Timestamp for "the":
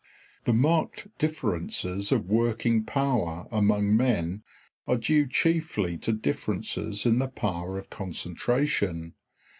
0.45-0.53, 7.19-7.27